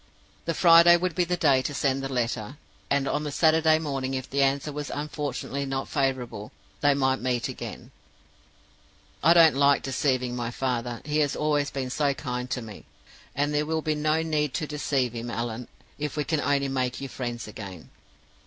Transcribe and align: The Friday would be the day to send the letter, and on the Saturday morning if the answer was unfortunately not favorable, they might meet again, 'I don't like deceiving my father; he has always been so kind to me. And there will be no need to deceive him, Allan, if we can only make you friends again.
The 0.45 0.55
Friday 0.55 0.97
would 0.97 1.13
be 1.13 1.25
the 1.25 1.37
day 1.37 1.61
to 1.61 1.75
send 1.75 2.01
the 2.01 2.11
letter, 2.11 2.57
and 2.89 3.07
on 3.07 3.23
the 3.23 3.31
Saturday 3.31 3.77
morning 3.77 4.15
if 4.15 4.27
the 4.27 4.41
answer 4.41 4.71
was 4.71 4.89
unfortunately 4.89 5.63
not 5.63 5.87
favorable, 5.87 6.51
they 6.79 6.95
might 6.95 7.21
meet 7.21 7.47
again, 7.47 7.91
'I 9.21 9.33
don't 9.35 9.55
like 9.55 9.83
deceiving 9.83 10.35
my 10.35 10.49
father; 10.49 11.01
he 11.05 11.19
has 11.19 11.35
always 11.35 11.69
been 11.69 11.91
so 11.91 12.15
kind 12.15 12.49
to 12.49 12.63
me. 12.63 12.85
And 13.35 13.53
there 13.53 13.67
will 13.67 13.83
be 13.83 13.93
no 13.93 14.23
need 14.23 14.55
to 14.55 14.65
deceive 14.65 15.13
him, 15.13 15.29
Allan, 15.29 15.67
if 15.99 16.17
we 16.17 16.23
can 16.23 16.41
only 16.41 16.67
make 16.67 16.99
you 16.99 17.07
friends 17.07 17.47
again. 17.47 17.91